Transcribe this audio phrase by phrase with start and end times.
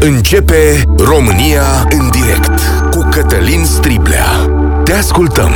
[0.00, 2.60] Începe România în direct
[2.90, 4.26] cu Cătălin Striblea.
[4.84, 5.52] Te ascultăm.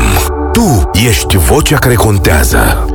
[0.53, 2.87] Tu ești vocea care contează.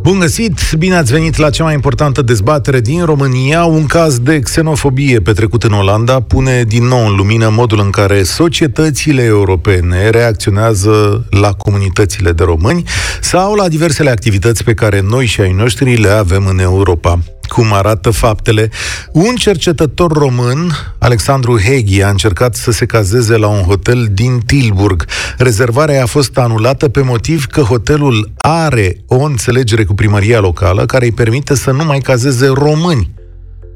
[0.00, 0.72] Bun găsit!
[0.78, 3.64] Bine ați venit la cea mai importantă dezbatere din România.
[3.64, 8.22] Un caz de xenofobie petrecut în Olanda pune din nou în lumină modul în care
[8.22, 12.82] societățile europene reacționează la comunitățile de români
[13.20, 17.18] sau la diversele activități pe care noi și ai noștri le avem în Europa
[17.54, 18.70] cum arată faptele.
[19.12, 25.04] Un cercetător român, Alexandru Heghi, a încercat să se cazeze la un hotel din Tilburg.
[25.38, 31.04] Rezervarea a fost anulată pe motiv că hotelul are o înțelegere cu primăria locală care
[31.04, 33.10] îi permite să nu mai cazeze români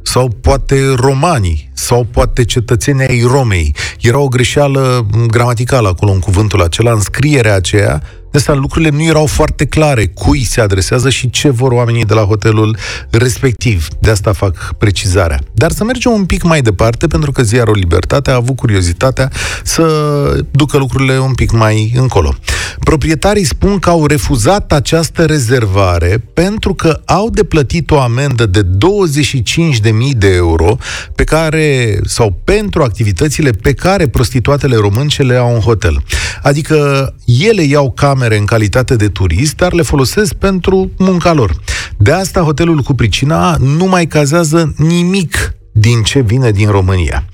[0.02, 3.74] sau poate romanii, sau poate cetățenii ai Romei.
[4.00, 9.02] Era o greșeală gramaticală acolo în cuvântul acela, în scrierea aceea, de asta lucrurile nu
[9.02, 12.76] erau foarte clare cui se adresează și ce vor oamenii de la hotelul
[13.10, 13.88] respectiv.
[14.00, 15.38] De asta fac precizarea.
[15.54, 19.30] Dar să mergem un pic mai departe, pentru că ziarul Libertate a avut curiozitatea
[19.62, 19.84] să
[20.50, 22.34] ducă lucrurile un pic mai încolo.
[22.80, 28.62] Proprietarii spun că au refuzat această rezervare pentru că au de plătit o amendă de
[28.62, 28.70] 25.000
[30.16, 30.76] de euro
[31.14, 36.02] pe care, sau pentru activitățile pe care prostituatele românce le au în hotel.
[36.42, 41.54] Adică ele iau camere în calitate de turist, dar le folosesc pentru munca lor.
[41.96, 47.24] De asta hotelul cu pricina nu mai cazează nimic din ce vine din România.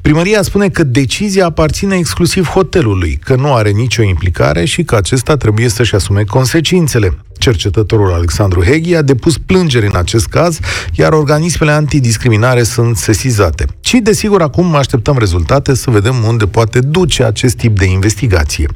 [0.00, 5.36] Primăria spune că decizia aparține exclusiv hotelului, că nu are nicio implicare și că acesta
[5.36, 7.18] trebuie să-și asume consecințele.
[7.38, 10.58] Cercetătorul Alexandru Heghi a depus plângeri în acest caz,
[10.92, 13.66] iar organismele antidiscriminare sunt sesizate.
[13.80, 18.68] Și, desigur, acum așteptăm rezultate să vedem unde poate duce acest tip de investigație.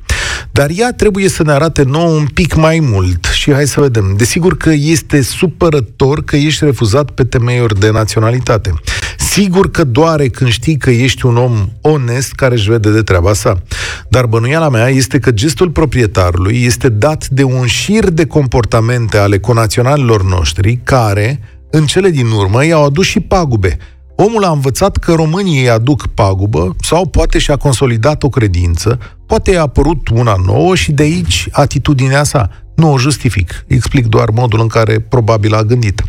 [0.51, 4.15] Dar ea trebuie să ne arate nou un pic mai mult și hai să vedem.
[4.17, 8.75] Desigur că este supărător că ești refuzat pe temeiuri de naționalitate.
[9.19, 13.33] Sigur că doare când știi că ești un om onest care își vede de treaba
[13.33, 13.63] sa.
[14.09, 19.39] Dar bănuiala mea este că gestul proprietarului este dat de un șir de comportamente ale
[19.39, 23.79] conaționalilor noștri care, în cele din urmă, i-au adus și pagube.
[24.17, 29.51] Omul a învățat că românii îi aduc pagubă sau poate și-a consolidat o credință, poate
[29.51, 32.51] i-a apărut una nouă și de aici atitudinea sa.
[32.75, 36.03] Nu o justific, explic doar modul în care probabil a gândit.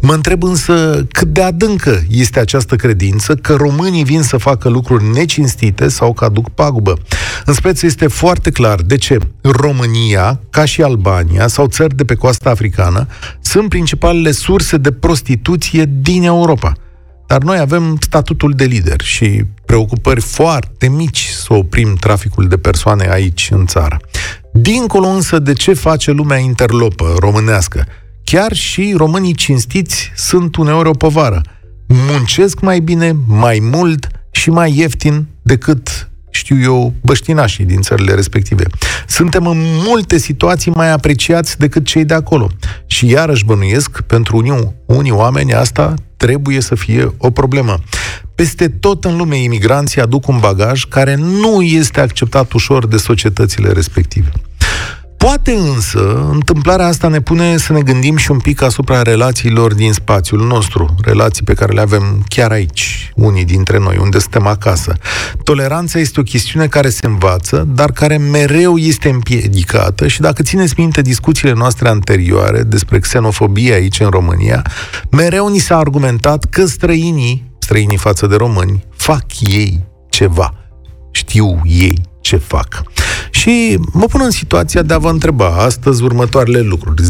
[0.00, 5.04] Mă întreb însă cât de adâncă este această credință că românii vin să facă lucruri
[5.04, 6.94] necinstite sau că aduc pagubă.
[7.44, 12.14] În speță este foarte clar de ce România, ca și Albania sau țări de pe
[12.14, 13.06] coasta africană,
[13.40, 16.72] sunt principalele surse de prostituție din Europa.
[17.30, 23.08] Dar noi avem statutul de lider și preocupări foarte mici să oprim traficul de persoane
[23.10, 24.00] aici în țară.
[24.52, 27.86] Dincolo însă de ce face lumea interlopă românească,
[28.24, 31.42] chiar și românii cinstiți sunt uneori o povară.
[31.86, 36.09] Muncesc mai bine, mai mult și mai ieftin decât
[36.50, 38.64] știu eu, băștinașii din țările respective.
[39.06, 42.50] Suntem în multe situații mai apreciați decât cei de acolo.
[42.86, 47.78] Și iarăși bănuiesc, pentru unii, unii oameni asta trebuie să fie o problemă.
[48.34, 53.72] Peste tot în lume, imigranții aduc un bagaj care nu este acceptat ușor de societățile
[53.72, 54.32] respective.
[55.24, 59.92] Poate însă, întâmplarea asta ne pune să ne gândim și un pic asupra relațiilor din
[59.92, 64.94] spațiul nostru, relații pe care le avem chiar aici, unii dintre noi, unde suntem acasă.
[65.44, 70.74] Toleranța este o chestiune care se învață, dar care mereu este împiedicată și dacă țineți
[70.76, 74.62] minte discuțiile noastre anterioare despre xenofobie aici în România,
[75.10, 80.54] mereu ni s-a argumentat că străinii, străinii față de români, fac ei ceva.
[81.10, 82.82] Știu ei ce fac.
[83.40, 87.02] Și mă pun în situația de a vă întreba astăzi următoarele lucruri.
[87.02, 87.06] 0372069599.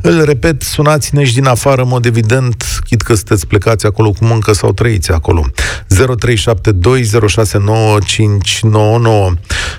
[0.00, 4.24] Îl repet, sunați-ne și din afară, în mod evident, chit că sunteți plecați acolo cu
[4.24, 5.46] muncă sau trăiți acolo.
[5.50, 5.50] 0372069599.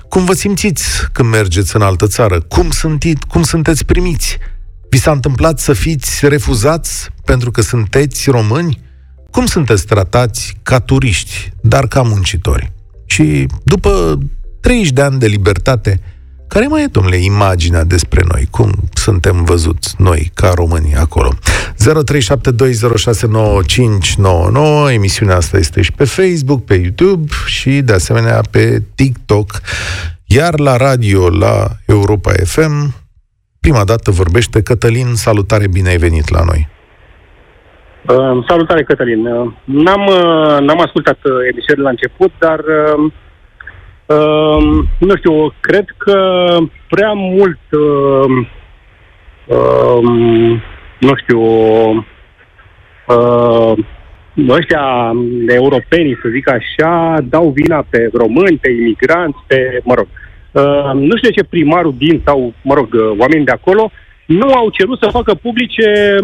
[0.10, 2.42] Cum vă simțiți când mergeți în altă țară?
[2.42, 4.38] Cum, sunt, cum sunteți primiți?
[4.90, 8.83] Vi s-a întâmplat să fiți refuzați pentru că sunteți români?
[9.34, 12.72] Cum sunteți tratați ca turiști, dar ca muncitori?
[13.06, 14.18] Și după
[14.60, 16.02] 30 de ani de libertate,
[16.48, 18.48] care mai e, domnule, imaginea despre noi?
[18.50, 21.34] Cum suntem văzuți noi, ca români, acolo?
[24.88, 29.62] 0372069599 Emisiunea asta este și pe Facebook, pe YouTube și, de asemenea, pe TikTok.
[30.26, 32.94] Iar la radio, la Europa FM,
[33.60, 35.16] prima dată vorbește Cătălin.
[35.16, 36.73] Salutare, bine ai venit la noi!
[38.08, 39.26] Uh, salutare, Cătălin.
[39.26, 43.12] Uh, n-am, uh, n-am ascultat uh, emisiunile la început, dar uh,
[44.06, 44.64] uh,
[45.00, 46.48] nu știu, cred că
[46.90, 48.48] prea mult uh,
[49.46, 50.04] uh,
[51.00, 51.42] nu știu
[53.08, 53.74] uh,
[54.50, 55.12] ăștia
[55.48, 60.08] europenii, să zic așa, dau vina pe români, pe imigranți, pe, mă rog,
[60.52, 63.92] uh, nu știu de ce primarul din sau, mă rog, uh, oamenii de acolo
[64.26, 66.16] nu au cerut să facă publice,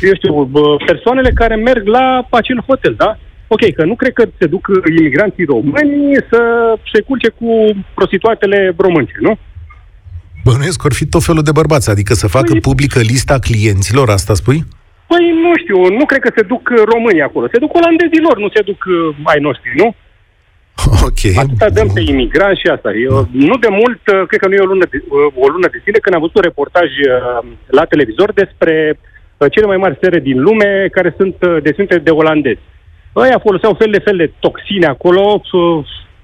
[0.00, 3.18] eu știu, uh, persoanele care merg la acel hotel, da?
[3.46, 4.68] Ok, că nu cred că se duc
[4.98, 6.40] imigranții români să
[6.92, 9.38] se culce cu prostituatele românce, nu?
[10.44, 12.60] Bănuiesc că ar fi tot felul de bărbați, adică să facă păi...
[12.60, 14.64] publică lista clienților, asta spui?
[15.10, 17.46] Păi nu știu, nu cred că se duc uh, românii acolo.
[17.52, 19.88] Se duc olandezii lor, nu se duc uh, ai noștri, nu?
[21.08, 21.22] Ok.
[21.42, 22.90] Atâta dăm pe imigranți și asta.
[23.06, 24.98] Eu, nu de mult, uh, cred că nu e o lună, de,
[25.44, 26.88] o lună de zile, când am văzut un reportaj
[27.78, 28.98] la televizor despre
[29.48, 32.60] cele mai mari sere din lume care sunt deținute de olandezi.
[33.16, 35.42] Ăia foloseau fel de fel de toxine acolo,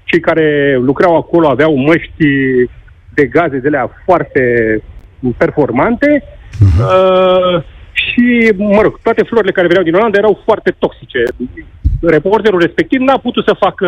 [0.03, 2.27] cei care lucrau acolo aveau măști
[3.13, 4.43] de gaze de alea foarte
[5.37, 6.23] performante.
[6.23, 6.79] Uh-huh.
[6.79, 7.61] Uh,
[7.91, 11.23] și, mă rog, toate florile care veneau din Olanda erau foarte toxice.
[12.01, 13.87] Reporterul respectiv n-a putut să facă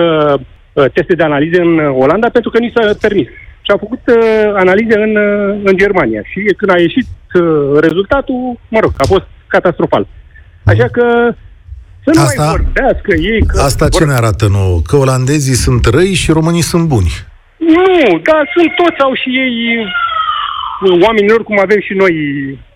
[0.73, 3.27] uh, teste de analize în Olanda pentru că nu s-a permis.
[3.71, 6.21] Și a făcut uh, analize în, uh, în Germania.
[6.31, 10.07] Și când a ieșit uh, rezultatul, mă rog, a fost catastrofal.
[10.63, 11.05] Așa că
[12.03, 13.41] să nu asta, mai vorbească ei.
[13.45, 14.07] Că asta ce vor...
[14.07, 14.79] ne arată nouă?
[14.87, 17.11] Că olandezii sunt răi și românii sunt buni.
[17.57, 19.55] Nu, dar sunt toți, au și ei
[21.05, 22.13] oamenilor cum avem și noi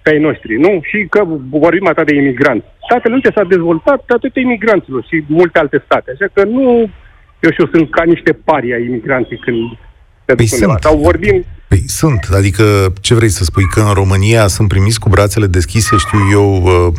[0.02, 0.80] pe ai noștri, nu?
[0.90, 2.66] Și că vorbim atât de imigranți.
[2.86, 6.12] Statele Unite s-a dezvoltat datorită imigranților și multe alte state.
[6.12, 6.90] Așa că nu,
[7.40, 9.62] eu știu, sunt ca niște pari ai imigranții când
[10.26, 10.78] se păi sunt.
[10.82, 11.46] Sau vorbim...
[11.68, 12.64] Păi sunt, adică
[13.02, 16.94] ce vrei să spui, că în România sunt primiți cu brațele deschise, știu eu, uh,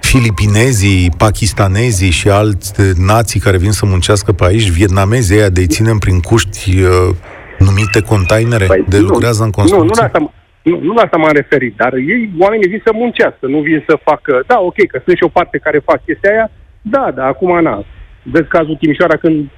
[0.00, 2.72] filipinezii, pakistanezii și alți
[3.06, 7.14] nații care vin să muncească pe aici, vietnamezii aia de ținem prin cuști uh,
[7.58, 9.88] numite containere, păi, de nu, lucrează în construcție?
[9.88, 10.32] Nu, nu la asta,
[10.62, 13.98] nu, nu la asta m-am referit, dar ei, oamenii vin să muncească, nu vin să
[14.04, 14.42] facă...
[14.46, 17.84] Da, ok, că sunt și o parte care fac chestia aia, da, da, acum na.
[18.22, 19.48] Vezi cazul Timișoara când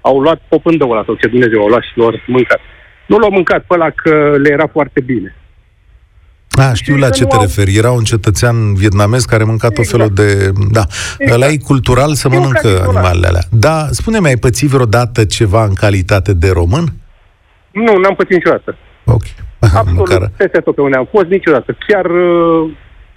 [0.00, 2.60] au luat popândăul ăla, sau ce Dumnezeu, au luat și lor mâncat.
[3.06, 5.34] Nu l-au mâncat pe ăla că le era foarte bine.
[6.50, 7.40] A, știu și la ce te au...
[7.40, 7.76] referi.
[7.76, 9.96] Era un cetățean vietnamez care mânca tot exact.
[9.96, 10.50] felul de...
[10.70, 10.84] Da,
[11.18, 11.42] exact.
[11.42, 13.40] ăla e cultural să mănâncă animalele alea.
[13.50, 16.84] Da, spune-mi, ai pățit vreodată ceva în calitate de român?
[17.70, 18.76] Nu, n-am pățit niciodată.
[19.04, 19.22] Ok.
[19.80, 20.30] Absolut, Măcar...
[20.36, 21.76] peste tot pe unde am fost, niciodată.
[21.86, 22.70] Chiar, uh,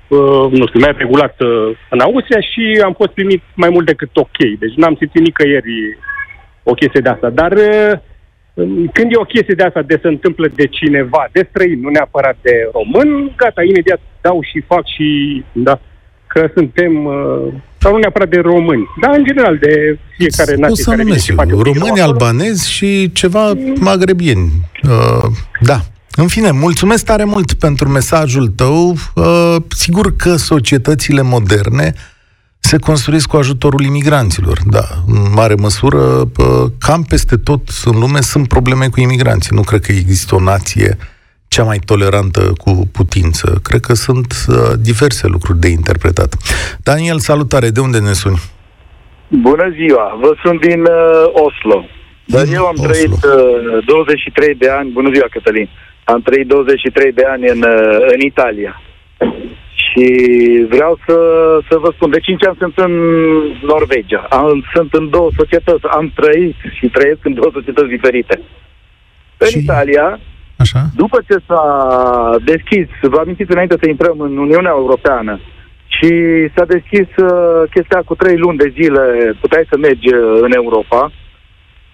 [0.07, 4.17] uh, nu știu, mi-am regulat uh, în Austria și am fost primit mai mult decât
[4.17, 4.37] ok.
[4.59, 5.97] Deci n-am simțit nicăieri
[6.63, 7.29] o chestie de asta.
[7.29, 7.99] Dar uh,
[8.93, 12.37] când e o chestie de asta de se întâmplă de cineva, de străin, nu neapărat
[12.41, 15.79] de român, gata, imediat dau și fac și, da,
[16.27, 21.03] că suntem, uh, sau nu neapărat de români, dar în general de fiecare nație care
[21.03, 23.75] vine și face Români, albanezi și ceva mm.
[23.79, 24.51] magrebieni.
[24.83, 25.31] Uh,
[25.61, 25.79] da.
[26.15, 28.95] În fine, mulțumesc tare mult pentru mesajul tău.
[29.15, 31.93] Uh, sigur că societățile moderne
[32.69, 34.57] se construiesc cu ajutorul imigranților.
[34.65, 39.55] Da, în mare măsură, uh, cam peste tot în lume sunt probleme cu imigranții.
[39.55, 40.97] Nu cred că există o nație
[41.47, 43.59] cea mai tolerantă cu putință.
[43.63, 44.55] Cred că sunt uh,
[44.89, 46.35] diverse lucruri de interpretat.
[46.83, 48.39] Daniel, salutare, de unde ne suni?
[49.27, 51.85] Bună ziua, vă sunt din uh, Oslo.
[52.25, 52.87] Dar din eu am Oslo.
[52.87, 55.69] trăit uh, 23 de ani, bună ziua Cătălin,
[56.03, 58.81] am trăit 23 de ani în, uh, în Italia.
[59.93, 60.05] Și
[60.69, 61.17] vreau să,
[61.69, 62.93] să vă spun, de 5 ani sunt în
[63.61, 68.41] Norvegia, am, sunt în două societăți, am trăit și trăiesc în două societăți diferite.
[69.37, 69.57] În și...
[69.57, 70.19] Italia,
[70.57, 70.81] Așa.
[70.95, 71.65] după ce s-a
[72.43, 75.39] deschis, vă amintiți înainte să intrăm în Uniunea Europeană,
[75.95, 76.11] și
[76.55, 81.11] s-a deschis uh, chestia cu trei luni de zile, puteai să mergi uh, în Europa,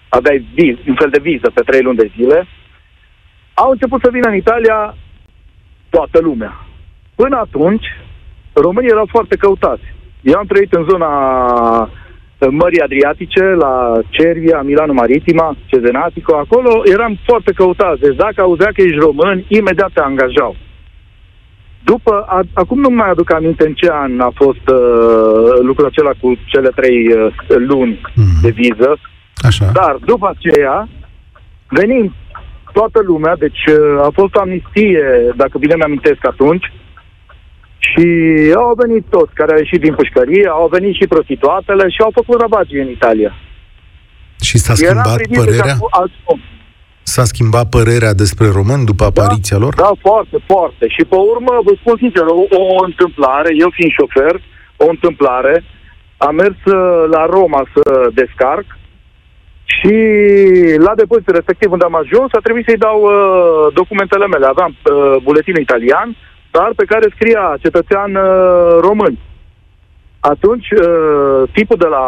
[0.08, 2.46] aveai viz, un fel de viză pe trei luni de zile,
[3.54, 4.96] au început să vină în Italia
[5.90, 6.66] toată lumea.
[7.22, 7.86] Până atunci,
[8.52, 9.86] românii erau foarte căutați.
[10.22, 11.10] Eu am trăit în zona
[12.50, 18.00] Mării Adriatice, la Cervia, Milano Maritima, Cezenatico, acolo eram foarte căutați.
[18.00, 20.56] Deci dacă auzea că ești român, imediat te angajau.
[21.84, 26.10] După, a, acum nu mai aduc aminte în ce an a fost uh, lucrul acela
[26.20, 28.24] cu cele trei uh, luni mm.
[28.42, 28.98] de viză,
[29.36, 29.70] Așa.
[29.72, 30.88] dar după aceea
[31.68, 32.14] venim
[32.72, 36.72] toată lumea, deci uh, a fost o amnistie, dacă bine mi-amintesc atunci,
[37.88, 38.06] și
[38.56, 42.40] au venit toți care au ieșit din pușcărie, au venit și prostituatele și au făcut
[42.40, 43.32] ravagii în Italia.
[44.40, 45.76] Și s-a schimbat părerea?
[47.02, 49.74] S-a schimbat părerea despre români după da, apariția lor?
[49.74, 50.84] Da, foarte, foarte.
[50.88, 52.42] Și pe urmă, vă spun sincer, o,
[52.74, 54.34] o întâmplare, eu fiind șofer,
[54.76, 55.64] o întâmplare,
[56.16, 58.66] am mers uh, la Roma să descarc
[59.64, 59.96] și
[60.86, 64.46] la depozitul respectiv unde am ajuns a trebuit să-i dau uh, documentele mele.
[64.46, 66.16] Aveam uh, buletin italian,
[66.50, 69.18] dar pe care scria cetățean uh, român.
[70.20, 72.04] Atunci, uh, tipul de la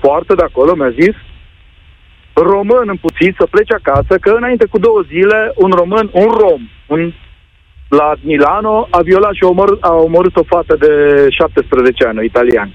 [0.00, 1.16] poartă de acolo mi-a zis
[2.42, 7.12] român împuțit să plece acasă, că înainte cu două zile un român, un rom, un,
[7.88, 10.92] la Milano a violat și a, omor, a omorât o fată de
[11.28, 12.70] 17 ani, o italiană.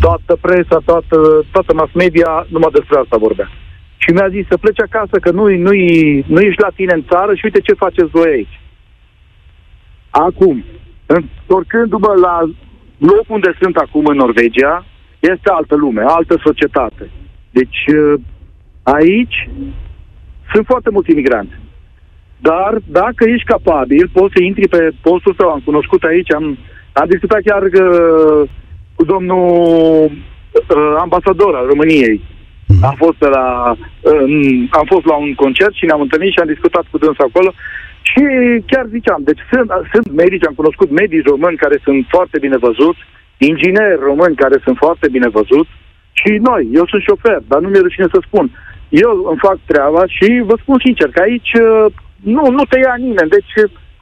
[0.00, 3.48] Toată presa, toată, toată mass media numai despre asta vorbea.
[3.96, 5.72] Și mi-a zis să plece acasă, că nu, nu,
[6.26, 8.60] nu ești la tine în țară și uite ce faceți voi aici.
[10.16, 10.64] Acum,
[11.06, 12.40] întorcându-mă la
[12.98, 14.84] locul unde sunt acum în Norvegia,
[15.18, 17.10] este altă lume, altă societate.
[17.50, 17.84] Deci
[18.82, 19.48] aici
[20.52, 21.54] sunt foarte mulți imigranți.
[22.38, 25.48] Dar dacă ești capabil, poți să intri pe postul său.
[25.48, 26.58] Am cunoscut aici, am,
[26.92, 28.48] am discutat chiar uh,
[28.94, 29.44] cu domnul
[30.04, 32.20] uh, ambasador al României.
[32.66, 32.84] Mhm.
[32.84, 36.84] Am fost, la, uh, am fost la un concert și ne-am întâlnit și am discutat
[36.90, 37.52] cu dânsul acolo
[38.10, 38.22] și
[38.70, 43.02] chiar ziceam, deci sunt, sunt medici, am cunoscut medici români care sunt foarte bine văzuți,
[43.38, 45.72] ingineri români care sunt foarte bine văzuți
[46.20, 48.46] și noi, eu sunt șofer, dar nu mi-e rușine să spun.
[48.88, 51.92] Eu îmi fac treaba și vă spun sincer că aici uh,
[52.34, 53.52] nu, nu te ia nimeni, deci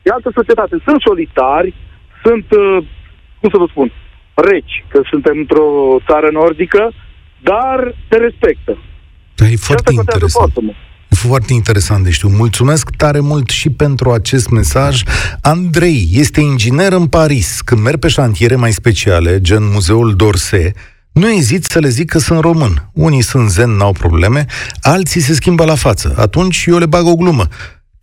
[0.03, 0.77] e altă societate.
[0.87, 1.75] Sunt solitari,
[2.25, 2.79] sunt, uh,
[3.41, 3.89] cum să vă spun,
[4.35, 5.69] reci, că suntem într-o
[6.09, 6.93] țară nordică,
[7.41, 8.73] dar te respectă.
[9.35, 10.31] Da, e foarte interesant.
[10.45, 10.77] Foarte mult.
[11.15, 12.29] Foarte interesant de știu.
[12.29, 15.03] Mulțumesc tare mult și pentru acest mesaj.
[15.41, 17.61] Andrei este inginer în Paris.
[17.61, 20.73] Când merg pe șantiere mai speciale, gen Muzeul d'Orsay,
[21.13, 22.91] nu ezit să le zic că sunt român.
[22.93, 24.47] Unii sunt zen, n-au probleme,
[24.81, 26.15] alții se schimbă la față.
[26.17, 27.49] Atunci eu le bag o glumă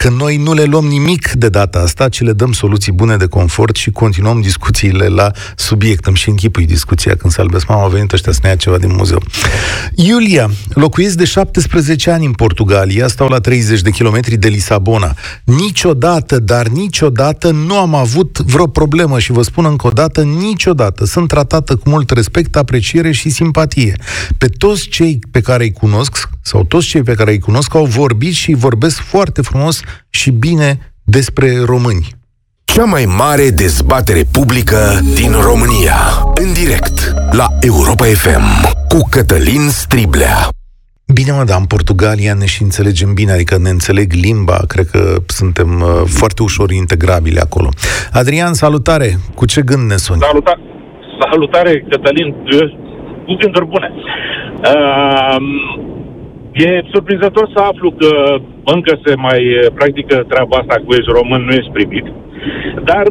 [0.02, 3.26] că noi nu le luăm nimic de data asta, ci le dăm soluții bune de
[3.26, 6.06] confort și continuăm discuțiile la subiect.
[6.06, 7.68] Îmi și închipui discuția când se albesc.
[7.68, 9.22] Mama, a venit ăștia să ne ia ceva din muzeu.
[9.96, 15.14] Iulia, locuiesc de 17 ani în Portugalia, stau la 30 de kilometri de Lisabona.
[15.44, 21.06] Niciodată, dar niciodată nu am avut vreo problemă și vă spun încă o dată, niciodată.
[21.06, 23.96] Sunt tratată cu mult respect, apreciere și simpatie.
[24.38, 27.86] Pe toți cei pe care îi cunosc, sau toți cei pe care îi cunosc, au
[27.86, 32.08] vorbit și vorbesc foarte frumos și bine despre români.
[32.64, 34.78] Cea mai mare dezbatere publică
[35.16, 35.98] din România.
[36.36, 38.46] În direct la Europa FM
[38.88, 40.38] cu Cătălin Striblea.
[41.14, 45.16] Bine, mă, dar în Portugalia ne și înțelegem bine, adică ne înțeleg limba, cred că
[45.28, 47.70] suntem uh, foarte ușor integrabili acolo.
[48.14, 49.10] Adrian, salutare!
[49.36, 50.20] Cu ce gând ne suni?
[50.22, 50.62] Salutare,
[51.30, 52.36] salutare Cătălin!
[53.26, 53.90] Cu gânduri bune!
[54.64, 55.38] Uh,
[56.54, 58.38] E surprinzător să aflu că
[58.76, 59.42] încă se mai
[59.78, 62.06] practică treaba asta cu ești român, nu ești primit.
[62.90, 63.08] Dar,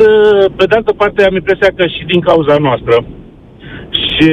[0.57, 3.05] pe de altă parte, am impresia că și din cauza noastră,
[3.91, 4.31] și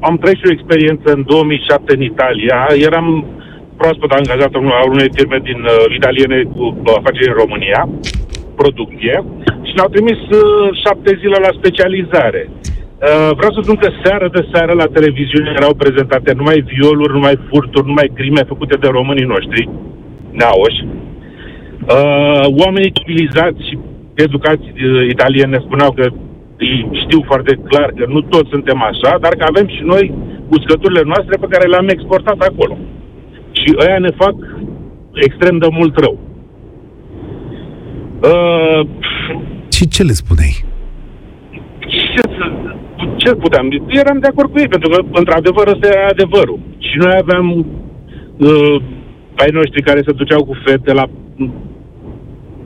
[0.00, 3.06] am trăit și o experiență în 2007 în Italia, eram
[3.80, 6.62] proaspăt angajat în unei firme din uh, italiene cu
[6.98, 7.80] afaceri în România,
[8.60, 9.14] producție,
[9.66, 10.42] și ne-au trimis uh,
[10.84, 12.42] șapte zile la specializare.
[12.50, 17.36] Uh, vreau să spun că seară de seară la televiziune erau prezentate numai violuri, numai
[17.48, 19.68] furturi, numai crime făcute de românii noștri,
[20.40, 20.80] neauși.
[21.94, 23.78] Uh, oamenii civilizați și
[24.14, 26.04] educați uh, italieni ne spuneau că
[26.58, 30.04] ei știu foarte clar că nu toți suntem așa, dar că avem și noi
[30.48, 32.76] uscăturile noastre pe care le-am exportat acolo.
[33.60, 34.34] Și ăia ne fac
[35.26, 36.18] extrem de mult rău.
[38.30, 38.86] Uh,
[39.76, 40.64] și ce le spuneai?
[42.14, 42.44] Ce să
[43.16, 43.68] ce puteam?
[43.88, 46.58] Eram de acord cu ei, pentru că, într-adevăr, ăsta e adevărul.
[46.78, 47.46] Și noi aveam
[48.38, 48.76] uh,
[49.42, 51.06] ai noștri care se duceau cu fete la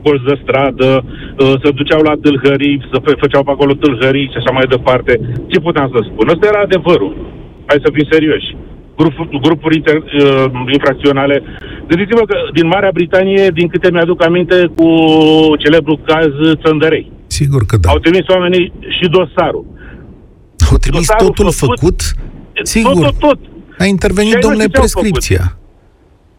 [0.02, 4.36] colț de stradă, uh, se duceau la tâlhării, să fă, făceau pe acolo tâlhării și
[4.40, 5.12] așa mai departe.
[5.46, 6.28] Ce puteam să spun?
[6.28, 7.12] Ăsta era adevărul.
[7.66, 8.56] Hai să fim serioși.
[8.96, 11.42] Grupuri, grupuri inter, uh, infracționale.
[11.88, 14.88] Gândiți-vă că din Marea Britanie, din câte mi-aduc aminte, cu
[15.58, 16.32] celebru caz
[16.64, 17.12] Țăndărei.
[17.26, 17.88] Sigur că da.
[17.90, 19.64] Au trimis oamenii și dosarul.
[20.70, 21.78] Au trimis Dosarul totul făcut?
[21.78, 22.00] făcut?
[22.62, 22.92] Sigur.
[22.92, 23.38] Tot, tot, tot.
[23.78, 25.57] A intervenit, și domnule, prescripția.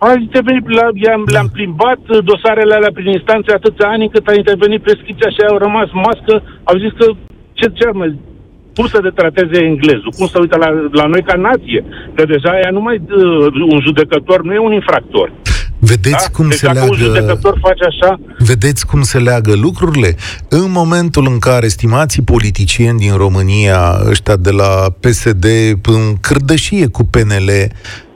[0.06, 1.32] A intervenit, le-am, da.
[1.34, 5.90] le-am plimbat dosarele alea prin instanțe atâția ani încât a intervenit prescripția și au rămas
[6.08, 6.34] mască.
[6.70, 7.06] Au zis că
[7.54, 8.06] ce cer, mă,
[8.76, 11.82] cum să de trateze englezul, cum să uită la, la noi ca nație,
[12.16, 15.32] că deja ea nu mai, uh, un judecător nu e un infractor.
[15.80, 16.34] Vedeți da?
[16.34, 17.40] cum deci se leagă...
[17.68, 18.20] face așa...
[18.38, 20.16] Vedeți cum se leagă lucrurile?
[20.50, 23.80] În momentul în care estimații politicieni din România,
[24.10, 25.46] ăștia de la PSD,
[25.86, 27.50] în cârdășie cu PNL,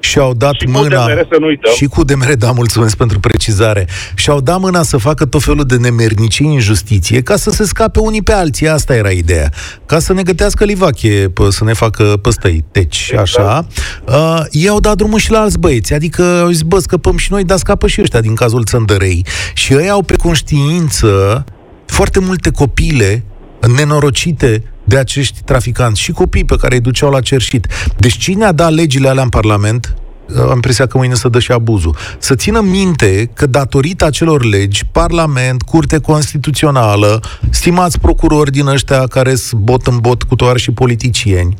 [0.04, 1.04] și-au dat și mâna...
[1.04, 1.74] Cu DMR, să nu uităm.
[1.74, 3.88] Și cu DMR, da, mulțumesc pentru precizare.
[4.16, 8.00] Și-au dat mâna să facă tot felul de nemernicii în justiție ca să se scape
[8.00, 8.68] unii pe alții.
[8.68, 9.50] Asta era ideea.
[9.86, 12.64] Ca să ne gătească livache, să ne facă păstăi.
[12.72, 13.22] Deci, exact.
[13.22, 13.68] așa.
[14.08, 15.94] Uh, ei au dat drumul și la alți băieți.
[15.94, 19.26] Adică au zis, bă, scăpăm și noi, dar scapă și ăștia din cazul Țăndărei.
[19.54, 21.44] Și ei au pe conștiință
[21.86, 23.24] foarte multe copile
[23.76, 27.68] nenorocite de acești traficanți și copii pe care îi duceau la cerșit.
[27.98, 29.96] Deci cine a dat legile alea în Parlament
[30.40, 31.96] am impresia că mâine să dă și abuzul.
[32.18, 39.36] Să țină minte că datorită acelor legi, Parlament, Curte Constituțională, stimați procurori din ăștia care
[39.36, 41.58] sunt bot în bot cu toar și politicieni,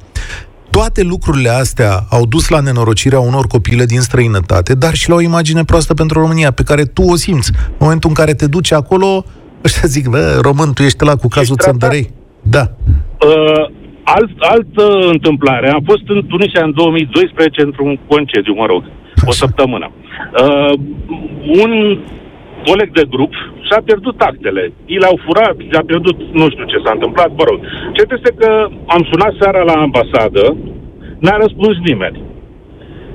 [0.70, 5.22] toate lucrurile astea au dus la nenorocirea unor copile din străinătate, dar și la o
[5.22, 7.52] imagine proastă pentru România, pe care tu o simți.
[7.56, 9.26] În momentul în care te duci acolo,
[9.64, 12.14] ăștia zic, bă, român, tu ești la cu cazul Țăndărei.
[12.42, 12.72] Da.
[13.28, 13.64] Uh,
[14.04, 15.70] alt, altă întâmplare.
[15.70, 18.84] Am fost în Tunisia în 2012 într-un concediu, mă rog,
[19.26, 19.92] o săptămână.
[20.42, 20.74] Uh,
[21.64, 21.72] un
[22.68, 23.34] coleg de grup
[23.68, 24.74] și-a pierdut actele.
[24.86, 27.60] I l-au furat, i-a pierdut, nu știu ce s-a întâmplat, mă rog.
[27.96, 28.50] Ce este că
[28.88, 30.58] am sunat seara la ambasadă,
[31.20, 32.22] n-a răspuns nimeni.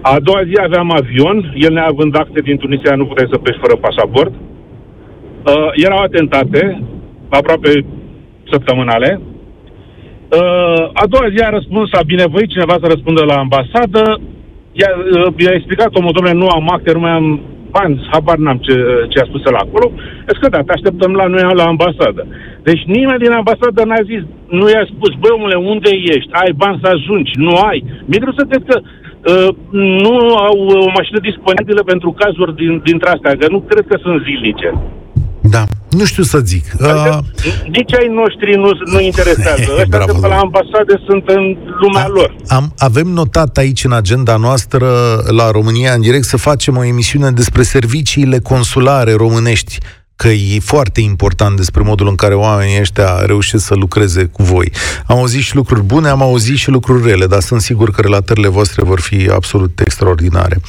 [0.00, 3.76] A doua zi aveam avion, el neavând acte din Tunisia, nu puteai să pleci fără
[3.76, 4.32] pașaport.
[4.32, 6.82] Uh, erau atentate,
[7.28, 7.70] aproape
[8.50, 9.20] săptămânale.
[10.28, 14.02] Uh, a doua zi a răspuns, a binevoit cineva să răspundă la ambasadă.
[14.80, 18.58] I-a, uh, i-a explicat omul, domnule, nu am acte, nu mai am bani, habar n-am
[18.66, 18.74] ce,
[19.12, 19.86] ce a spus la acolo.
[20.28, 22.22] Zic că da, te așteptăm la noi la ambasadă.
[22.68, 24.22] Deci nimeni din ambasadă n-a zis,
[24.58, 26.30] nu i-a spus, băi omule, unde ești?
[26.42, 27.32] Ai bani să ajungi?
[27.46, 27.78] Nu ai?
[28.06, 29.50] Mi-e greu să cred că uh,
[30.04, 30.14] nu
[30.48, 34.70] au o mașină disponibilă pentru cazuri din, dintre astea, că nu cred că sunt zilnice.
[35.54, 36.64] Da, nu știu să zic.
[36.72, 37.68] Adică, uh...
[37.70, 39.72] Nici ai noștri nu, nu interesează.
[39.80, 42.34] Ăștia de pe la ambasade sunt în lumea am, lor.
[42.48, 44.88] Am, avem notat aici în agenda noastră
[45.30, 49.78] la România în direct să facem o emisiune despre serviciile consulare românești
[50.18, 54.72] că e foarte important despre modul în care oamenii ăștia reușesc să lucreze cu voi.
[55.06, 58.48] Am auzit și lucruri bune, am auzit și lucruri rele, dar sunt sigur că relatările
[58.48, 60.60] voastre vor fi absolut extraordinare.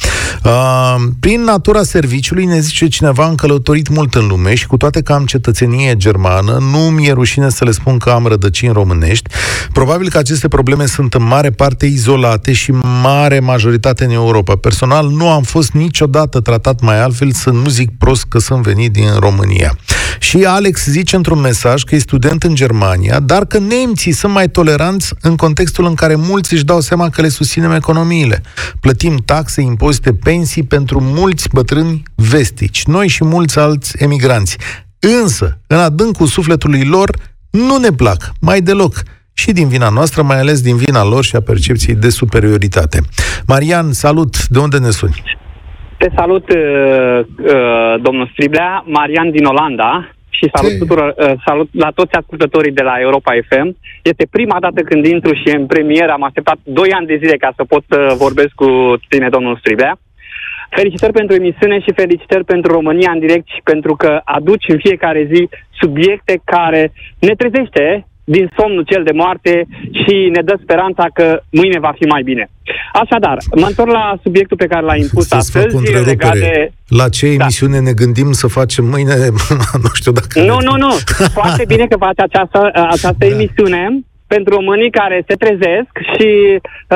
[0.44, 5.02] Uh, prin natura serviciului ne zice cineva am călătorit mult în lume și cu toate
[5.02, 9.30] că am cetățenie germană, nu mi-e rușine să le spun că am rădăcini românești.
[9.74, 14.56] Probabil că aceste probleme sunt în mare parte izolate și mare majoritate în Europa.
[14.56, 18.92] Personal, nu am fost niciodată tratat mai altfel, să nu zic prost că sunt venit
[18.92, 19.78] din România România.
[20.20, 24.50] Și Alex zice într-un mesaj că e student în Germania, dar că nemții sunt mai
[24.50, 28.42] toleranți în contextul în care mulți își dau seama că le susținem economiile.
[28.80, 34.58] Plătim taxe, impozite, pensii pentru mulți bătrâni vestici, noi și mulți alți emigranți.
[35.22, 37.18] Însă, în adâncul sufletului lor,
[37.50, 41.36] nu ne plac, mai deloc și din vina noastră, mai ales din vina lor și
[41.36, 43.02] a percepției de superioritate.
[43.46, 44.48] Marian, salut!
[44.48, 45.24] De unde ne suni?
[46.00, 47.20] Te salut, uh,
[47.54, 52.82] uh, domnul Striblea, Marian din Olanda și salut, tuturor, uh, salut la toți ascultătorii de
[52.82, 53.78] la Europa FM.
[54.02, 57.52] Este prima dată când intru și în premieră am așteptat 2 ani de zile ca
[57.56, 58.70] să pot să vorbesc cu
[59.10, 59.98] tine, domnul Striblea.
[60.70, 65.30] Felicitări pentru emisiune și felicitări pentru România în direct și pentru că aduci în fiecare
[65.34, 65.50] zi
[65.82, 71.80] subiecte care ne trezește din somnul cel de moarte și ne dă speranța că mâine
[71.80, 72.50] va fi mai bine.
[72.94, 76.72] Așadar, mă întorc la subiectul pe care l-a impus Să astăzi legat de...
[76.88, 77.44] La ce da.
[77.44, 77.82] emisiune da.
[77.82, 79.14] ne gândim să facem mâine?
[79.86, 80.40] nu știu dacă...
[80.40, 80.92] Nu, nu, nu.
[81.40, 83.26] Foarte bine că faci această, această da.
[83.26, 83.82] emisiune
[84.34, 86.30] pentru românii care se trezesc și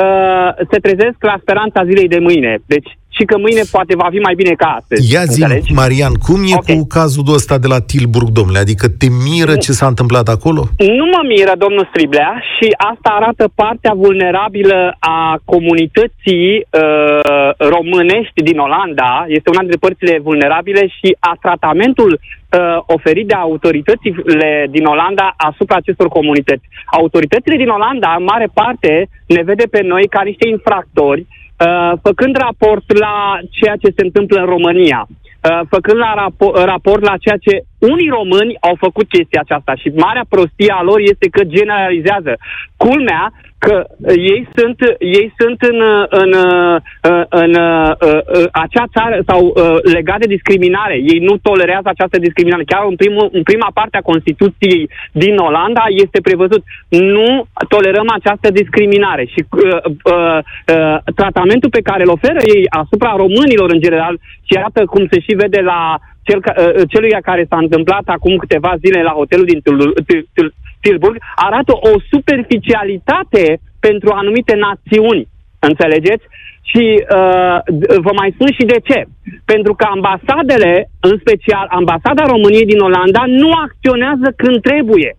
[0.02, 2.58] uh, se trezesc la speranța zilei de mâine.
[2.66, 5.14] Deci și că mâine poate va fi mai bine ca astăzi.
[5.14, 5.42] Ia zi,
[5.82, 6.76] Marian, cum e okay.
[6.76, 8.60] cu cazul ăsta de la Tilburg, domnule?
[8.60, 10.62] Adică te miră ce s-a întâmplat acolo?
[11.00, 18.58] Nu mă miră, domnul Striblea, și asta arată partea vulnerabilă a comunității uh, românești din
[18.58, 19.26] Olanda.
[19.28, 25.76] Este una dintre părțile vulnerabile și a tratamentul uh, oferit de autoritățile din Olanda asupra
[25.76, 26.66] acestor comunități.
[26.86, 31.43] Autoritățile din Olanda, în mare parte, ne vede pe noi ca niște infractori Uh,
[32.02, 37.18] făcând raport la ceea ce se întâmplă în România, uh, făcând la rapor, raport la
[37.18, 41.44] ceea ce unii români au făcut chestia aceasta și marea prostie a lor este că
[41.44, 42.34] generalizează.
[42.78, 43.24] Culmea
[43.66, 46.32] că ei sunt, ei sunt în, în,
[47.02, 49.54] în, în uh, acea țară sau
[49.96, 50.96] legat de discriminare.
[51.14, 52.64] Ei nu tolerează această discriminare.
[52.64, 58.52] Chiar în, primul, în prima parte a Constituției din Olanda este prevăzut nu tolerăm această
[58.52, 59.62] discriminare și uh,
[60.04, 60.40] uh,
[60.76, 64.16] uh, tratamentul pe care îl oferă ei asupra românilor în general
[64.48, 66.40] și iată cum se și vede la cel,
[66.88, 69.62] celui care s-a întâmplat acum câteva zile la hotelul din
[70.82, 75.28] Tilburg arată o superficialitate pentru anumite națiuni.
[75.60, 76.26] Înțelegeți?
[76.72, 77.58] Și uh,
[78.06, 79.00] vă mai spun și de ce.
[79.46, 85.12] Pentru că ambasadele, în special ambasada României din Olanda, nu acționează când trebuie.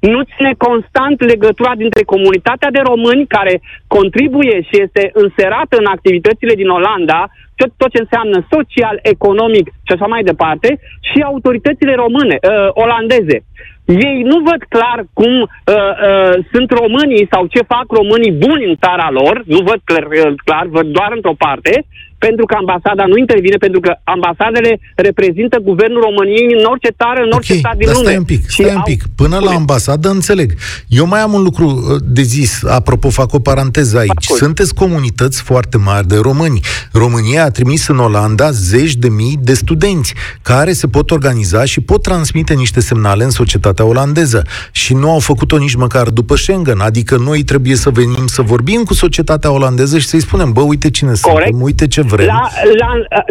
[0.00, 6.54] Nu ține constant legătura dintre comunitatea de români care contribuie și este înserată în activitățile
[6.54, 12.36] din Olanda, tot, tot ce înseamnă social, economic și așa mai departe, și autoritățile române,
[12.40, 13.38] uh, olandeze.
[13.84, 18.76] Ei nu văd clar cum uh, uh, sunt românii sau ce fac românii buni în
[18.84, 21.86] țara lor, nu văd clar, uh, clar văd doar într-o parte,
[22.18, 27.30] pentru că ambasada nu intervine, pentru că ambasadele reprezintă guvernul României în orice țară, în
[27.30, 28.06] orice Ok, stat din dar lume.
[28.06, 29.02] stai un pic, Și stai un au- pic.
[29.16, 30.52] Până la ambasadă înțeleg.
[30.88, 34.12] Eu mai am un lucru uh, de zis, apropo, fac o paranteză aici.
[34.16, 34.38] Ascult.
[34.38, 36.60] Sunteți comunități foarte mari de români.
[36.92, 41.80] România a trimis în Olanda zeci de mii de studenți care se pot organiza și
[41.80, 44.42] pot transmite niște semnale în societatea olandeză.
[44.72, 46.80] Și nu au făcut-o nici măcar după Schengen.
[46.80, 50.90] Adică noi trebuie să venim să vorbim cu societatea olandeză și să-i spunem, bă, uite
[50.90, 51.42] cine Corect.
[51.42, 52.26] suntem, uite ce vrem.
[52.32, 52.42] La,
[52.82, 52.90] la,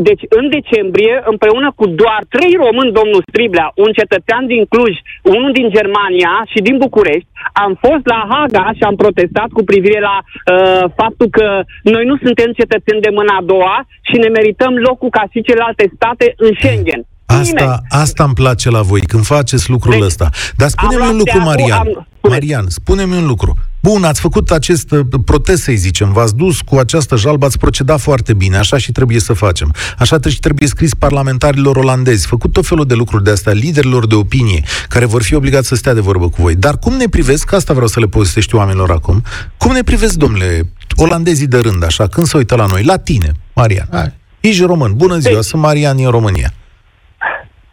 [0.10, 4.96] deci, în decembrie, împreună cu doar trei români, domnul Striblea, un cetățean din Cluj,
[5.36, 7.30] unul din Germania și din București,
[7.64, 11.48] am fost la Haga și am protestat cu privire la uh, faptul că
[11.94, 13.76] noi nu suntem cetățeni de mâna a doua
[14.08, 17.02] și ne merităm locul ca și celelalte state în Schengen.
[17.42, 17.60] Nimeni.
[17.60, 20.28] Asta, asta îmi place la voi, când faceți lucrul Deci, ăsta.
[20.58, 21.78] Dar spune-mi am un luat lucru, de acum- Marian.
[21.80, 22.34] am- spune.
[22.34, 23.54] Marian, spune-mi un lucru.
[23.90, 28.00] Bun, ați făcut acest uh, protest, să-i zicem, v-ați dus cu această jalbă, ați procedat
[28.00, 29.74] foarte bine, așa și trebuie să facem.
[29.98, 34.16] Așa și trebuie scris parlamentarilor olandezi, făcut tot felul de lucruri de astea, liderilor de
[34.16, 36.56] opinie, care vor fi obligați să stea de vorbă cu voi.
[36.56, 39.22] Dar cum ne privesc, că asta vreau să le povestești oamenilor acum,
[39.58, 40.62] cum ne privesc, domnule,
[40.96, 43.88] olandezii de rând, așa, când se uită la noi, la tine, Marian?
[43.92, 44.14] Hai.
[44.40, 46.54] Ești român, bună ziua, Deci- sunt Marian din România.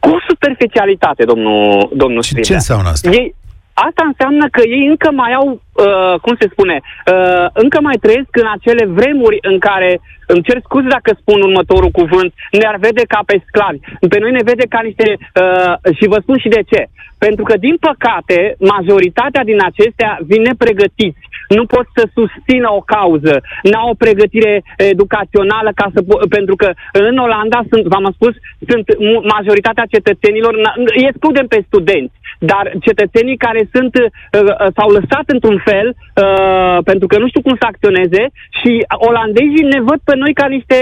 [0.01, 2.49] Cu superficialitate, domnul, domnul Ce, Striblea.
[2.49, 3.11] ce înseamnă asta?
[3.11, 3.35] Ei,
[3.75, 8.33] asta înseamnă că ei încă mai au, uh, cum se spune, uh, încă mai trăiesc
[8.43, 13.21] în acele vremuri în care, îmi cer scuze dacă spun următorul cuvânt, ne-ar vede ca
[13.27, 13.79] pe sclavi.
[14.09, 16.87] Pe noi ne vede ca niște, uh, și vă spun și de ce.
[17.19, 21.23] Pentru că, din păcate, majoritatea din acestea vin nepregătiți.
[21.49, 23.35] Nu pot să susțină o cauză.
[23.63, 28.35] N-au o pregătire educațională ca să po- pentru că în Olanda sunt, v-am spus,
[28.69, 34.05] sunt mu- majoritatea cetățenilor, n- îi excludem pe studenți, dar cetățenii care sunt uh,
[34.43, 38.23] uh, s-au lăsat într-un fel uh, pentru că nu știu cum să acționeze
[38.59, 38.71] și
[39.09, 40.79] olandezii ne văd pe noi ca niște,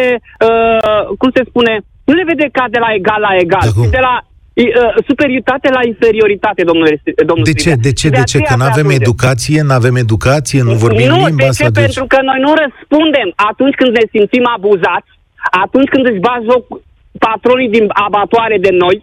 [0.49, 1.73] uh, cum se spune,
[2.05, 3.85] nu ne vede ca de la egal la egal, Dar cum?
[3.85, 7.59] ci de la uh, superioritate la inferioritate, domnule, domnul De ce?
[7.59, 7.83] Striblea.
[7.87, 8.07] De ce?
[8.07, 8.23] Și De ce?
[8.23, 9.05] aceea Că nu se avem ajunge.
[9.05, 11.65] educație, nu avem educație, nu vorbim nu, limba de asta.
[11.65, 11.71] ce?
[11.71, 15.11] deci- Pentru că noi nu răspundem atunci când ne simțim abuzați,
[15.65, 16.63] atunci când își bat joc
[17.19, 18.97] patronii din abatoare de noi,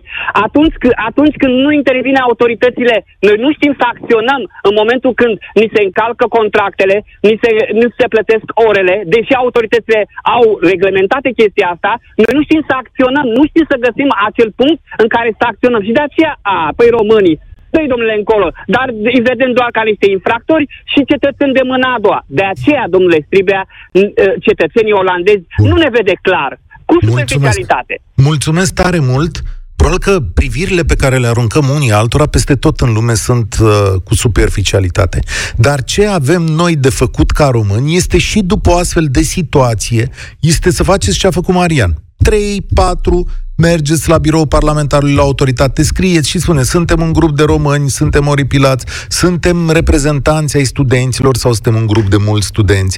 [0.46, 5.34] atunci, c- atunci când nu intervine autoritățile, noi nu știm să acționăm în momentul când
[5.54, 10.02] ni se încalcă contractele, ni se, nu se plătesc orele, deși autoritățile
[10.38, 11.92] au reglementate chestia asta,
[12.24, 15.82] noi nu știm să acționăm, nu știm să găsim acel punct în care să acționăm.
[15.84, 17.40] Și de aceea, a, păi românii,
[17.72, 18.48] Dă-i, domnule, încolo.
[18.66, 22.22] Dar îi vedem doar ca niște infractori și cetățeni de mâna a doua.
[22.28, 23.62] De aceea, domnule Stribea,
[24.00, 25.68] n- ă, cetățenii olandezi Bun.
[25.70, 26.52] nu ne vede clar.
[26.90, 28.02] Cu superficialitate.
[28.16, 29.44] Mulțumesc tare mult.
[29.76, 34.02] Probabil că privirile pe care le aruncăm unii altora peste tot în lume sunt uh,
[34.04, 35.20] cu superficialitate.
[35.56, 40.10] Dar ce avem noi de făcut ca români este și după o astfel de situație,
[40.40, 42.02] este să faceți ce a făcut Marian.
[42.24, 47.44] 3, 4, mergeți la birou parlamentarului, la autoritate, scrieți și spune suntem un grup de
[47.44, 52.98] români, suntem oripilați, suntem reprezentanți ai studenților sau suntem un grup de mulți studenți.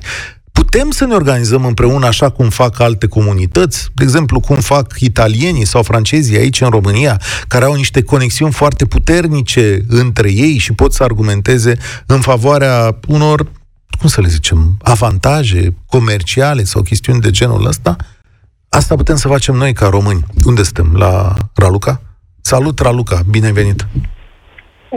[0.72, 5.66] Putem să ne organizăm împreună așa cum fac alte comunități, de exemplu cum fac italienii
[5.66, 10.94] sau francezii aici în România, care au niște conexiuni foarte puternice între ei și pot
[10.94, 13.44] să argumenteze în favoarea unor,
[14.00, 17.96] cum să le zicem, avantaje comerciale sau chestiuni de genul ăsta?
[18.70, 20.24] Asta putem să facem noi ca români.
[20.46, 20.96] Unde suntem?
[20.98, 22.02] La Raluca?
[22.42, 23.20] Salut, Raluca!
[23.30, 23.88] Bine ai venit!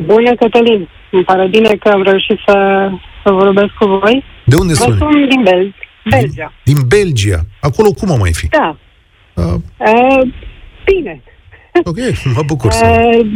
[0.05, 0.89] Bună, Cătălin.
[1.11, 2.89] Îmi pare bine că am reușit să,
[3.25, 4.34] să vorbesc cu voi.
[4.45, 4.97] De unde Vă suni?
[4.97, 5.75] sunt din Bel-
[6.11, 6.53] Belgia.
[6.65, 7.41] Din Belgia.
[7.61, 8.47] Acolo cum o mai fi?
[8.49, 8.77] Da.
[9.35, 10.21] Uh, Uh,
[10.85, 11.23] bine.
[11.85, 11.97] ok,
[12.37, 12.87] mă bucur să...
[12.87, 13.27] Uh,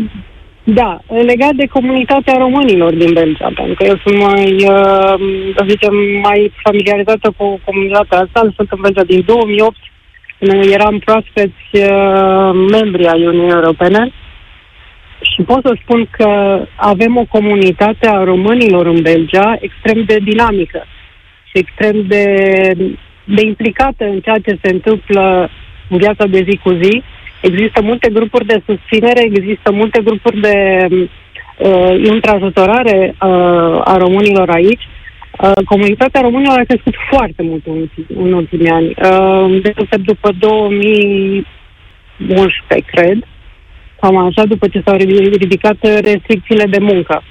[0.65, 5.15] da, legat de comunitatea românilor din Belgia, pentru că eu sunt mai, uh,
[5.57, 8.53] să zicem, mai familiarizată cu comunitatea asta.
[8.57, 9.77] Sunt în Belgia din 2008,
[10.39, 14.13] când eram proaspeți uh, membri ai Uniunii Europene.
[15.21, 16.29] Și pot să spun că
[16.77, 20.98] avem o comunitate a românilor în Belgia extrem de dinamică și
[21.53, 22.25] extrem de,
[23.25, 25.51] de implicată în ceea ce se întâmplă
[25.89, 27.03] în viața de zi cu zi.
[27.41, 34.89] Există multe grupuri de susținere, există multe grupuri de uh, intrajutorare uh, a românilor aici.
[35.41, 38.87] Uh, comunitatea românilor a crescut foarte mult în, ulti- în ultimii ani.
[38.87, 43.19] Uh, de după 2011, cred,
[44.01, 47.23] cam așa, după ce s-au ridicat restricțiile de muncă.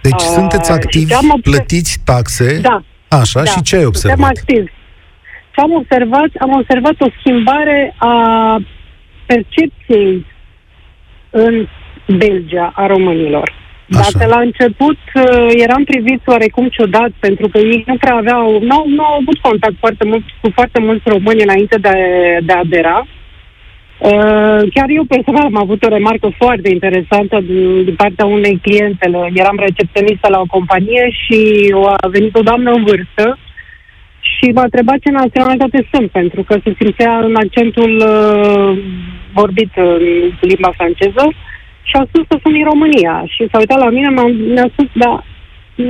[0.00, 2.58] Deci uh, sunteți activi, plătiți taxe?
[2.62, 2.82] Da.
[3.20, 3.50] Așa, da.
[3.50, 4.16] și ce ai observat?
[4.16, 4.70] Suntem activi.
[5.54, 6.30] Ce am observat?
[6.38, 8.14] Am observat o schimbare a
[9.26, 10.26] percepției
[11.30, 11.66] în
[12.06, 13.52] Belgia a românilor.
[13.98, 14.10] Așa.
[14.12, 18.84] Dacă la început uh, eram priviți oarecum ciudat pentru că ei nu prea aveau, nu,
[18.86, 21.90] nu au avut contact foarte mult cu foarte mulți români înainte de,
[22.42, 23.23] de a adera, Uh,
[24.74, 29.30] chiar eu personal am avut o remarcă foarte interesantă din, din partea unei clientele.
[29.34, 31.40] Eram recepționistă la o companie și
[31.96, 33.38] a venit o doamnă în vârstă
[34.20, 38.78] și m-a întrebat ce naționalitate sunt, pentru că se simțea în accentul uh,
[39.32, 40.02] vorbit în
[40.40, 41.24] limba franceză
[41.82, 43.24] și a spus că sunt din România.
[43.26, 45.24] Și s-a uitat la mine, m-a, mi-a spus, da,
[45.76, 45.86] mm,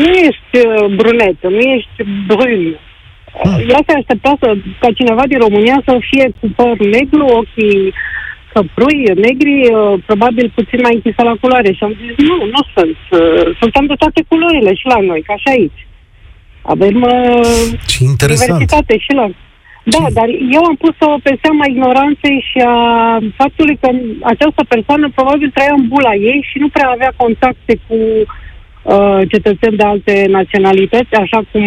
[0.00, 2.85] nu ești uh, brunetă, nu ești brun, Hmm.
[3.44, 7.92] Ea se aștepta să, ca cineva din România să fie cu păr negru, ochii
[8.52, 11.72] căprui, negri, uh, probabil puțin mai închisă la culoare.
[11.72, 12.98] Și am zis, nu, nu sunt.
[13.10, 15.80] Uh, suntem de toate culorile și la noi, ca și aici.
[16.62, 18.50] Avem uh, Ce interesant.
[18.50, 19.26] diversitate și la...
[19.94, 20.12] Da, Ce...
[20.18, 22.76] dar eu am pus-o pe seama ignoranței și a
[23.36, 23.88] faptului că
[24.32, 28.26] această persoană probabil trăia în bula ei și nu prea avea contacte cu uh,
[28.86, 31.64] Uh, cetățeni de alte naționalități, așa cum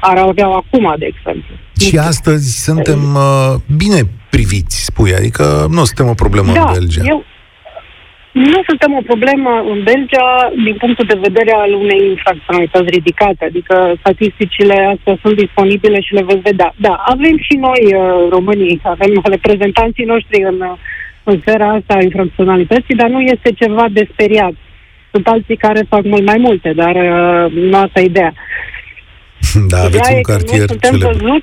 [0.00, 1.54] ar avea acum, de exemplu.
[1.80, 5.44] Și astăzi suntem uh, bine priviți, spui, adică
[5.76, 7.02] nu suntem o problemă da, în Belgia.
[7.06, 7.24] Eu,
[8.32, 10.28] nu suntem o problemă în Belgia
[10.64, 16.22] din punctul de vedere al unei infracționalități ridicate, adică statisticile astea sunt disponibile și le
[16.22, 16.74] veți vedea.
[16.76, 20.58] Da, avem și noi, uh, românii, avem reprezentanții noștri în,
[21.22, 24.54] în sfera asta a infracționalității, dar nu este ceva de speriat.
[25.10, 28.34] Sunt alții care fac mult mai multe, dar uh, nu asta e ideea.
[29.68, 31.08] Da, aveți un cartier celebru.
[31.08, 31.42] Văzut,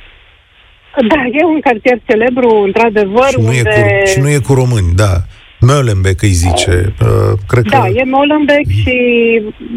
[1.08, 3.60] da, e un cartier celebru, într-adevăr, și nu, unde...
[3.60, 5.14] e cu, și nu e cu români, da.
[5.60, 6.94] Molenbeek îi zice.
[7.02, 7.88] Uh, cred da, că...
[7.94, 8.98] e Molenbeek și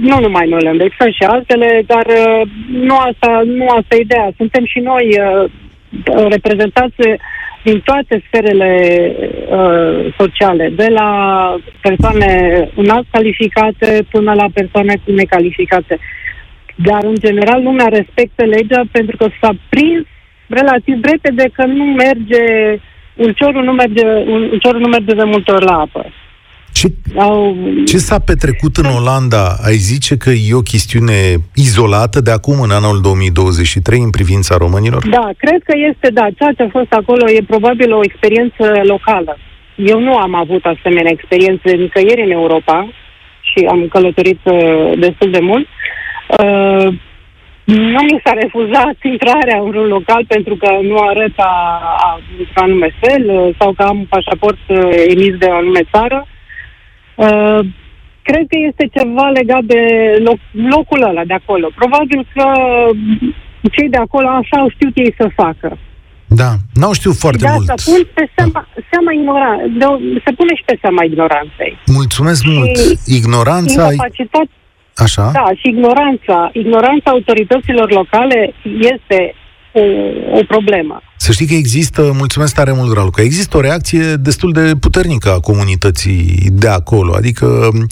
[0.01, 4.33] nu numai Molenbeek, sunt și altele, dar uh, nu asta, nu asta e ideea.
[4.37, 5.51] Suntem și noi uh,
[6.29, 6.95] reprezentați
[7.63, 8.71] din toate sferele
[9.51, 11.11] uh, sociale, de la
[11.81, 12.31] persoane
[12.75, 15.99] înalt calificate până la persoane necalificate.
[16.75, 20.05] Dar, în general, lumea respectă legea pentru că s-a prins
[20.47, 22.45] relativ repede că nu merge,
[23.17, 24.07] ulciorul nu merge,
[24.51, 26.13] ulciorul nu merge de multe ori la apă.
[26.73, 27.57] Ce, Au...
[27.87, 29.57] ce s-a petrecut în Olanda?
[29.65, 31.19] Ai zice că e o chestiune
[31.55, 35.09] izolată de acum, în anul 2023, în privința românilor?
[35.09, 36.27] Da, cred că este, da.
[36.39, 39.37] Ceea ce a fost acolo e probabil o experiență locală.
[39.77, 42.89] Eu nu am avut asemenea experiențe nicăieri în Europa
[43.41, 45.67] și am călătorit uh, destul de mult.
[46.39, 46.89] Uh,
[47.65, 51.53] nu mi s-a refuzat intrarea în un local pentru că nu arăt a,
[51.83, 52.21] a,
[52.55, 54.79] a anume fel uh, sau că am un pașaport uh,
[55.09, 56.27] emis de o anume țară.
[56.27, 56.39] Uh,
[57.25, 57.61] Uh,
[58.23, 59.83] cred că este ceva legat de
[60.27, 60.39] loc,
[60.75, 61.67] locul ăla de acolo.
[61.75, 62.47] Probabil că
[63.75, 65.79] cei de acolo așa au știut ei să facă.
[66.27, 67.69] Da, n-au știut foarte de mult.
[67.69, 68.83] asta pun pe seama, da.
[68.91, 69.85] seama ignora, de,
[70.25, 71.73] se pune și pe seama ignoranței.
[71.87, 72.79] Mulțumesc și mult.
[73.19, 73.83] Ignoranța...
[73.83, 74.51] Incapacitate,
[75.05, 75.31] Așa.
[75.33, 78.55] Da, și ignoranța, ignoranța autorităților locale
[78.95, 79.35] este
[79.73, 79.81] o,
[80.39, 81.03] o problemă.
[81.17, 85.33] Să știi că există, mulțumesc tare mult, Ralu, că există o reacție destul de puternică
[85.33, 87.15] a comunității de acolo.
[87.15, 87.87] Adică um,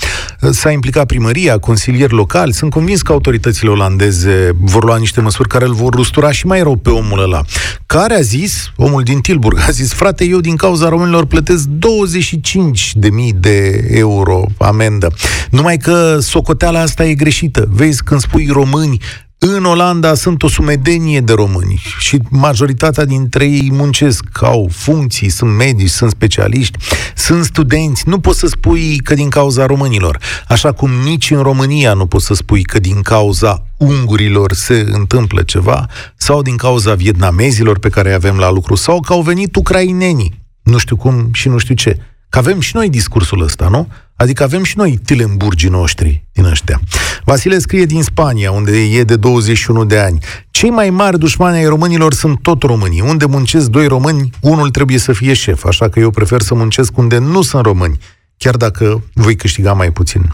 [0.50, 2.52] s-a implicat primăria, consilieri locali.
[2.52, 6.62] Sunt convins că autoritățile olandeze vor lua niște măsuri care îl vor rustura și mai
[6.62, 7.42] rău pe omul ăla.
[7.86, 12.92] Care a zis, omul din Tilburg, a zis, frate, eu din cauza românilor plătesc 25
[12.94, 15.12] de mii de euro amendă.
[15.50, 17.68] Numai că socoteala asta e greșită.
[17.70, 18.98] Vezi, când spui români,
[19.40, 25.57] în Olanda sunt o sumedenie de români și majoritatea dintre ei muncesc, au funcții, sunt
[25.57, 26.79] medici, sunt specialiști,
[27.14, 28.09] sunt studenți.
[28.09, 30.18] Nu poți să spui că din cauza românilor.
[30.48, 35.42] Așa cum nici în România nu poți să spui că din cauza ungurilor se întâmplă
[35.42, 39.57] ceva sau din cauza vietnamezilor pe care îi avem la lucru sau că au venit
[39.57, 40.42] ucrainenii.
[40.62, 41.98] Nu știu cum și nu știu ce.
[42.29, 43.88] Că avem și noi discursul ăsta, nu?
[44.18, 46.81] Adică avem și noi tilemburgii noștri din ăștia.
[47.24, 50.18] Vasile scrie din Spania, unde e de 21 de ani.
[50.50, 53.00] Cei mai mari dușmani ai românilor sunt tot românii.
[53.00, 56.96] Unde muncesc doi români, unul trebuie să fie șef, așa că eu prefer să muncesc
[56.96, 57.98] unde nu sunt români,
[58.37, 60.33] chiar dacă voi câștiga mai puțin.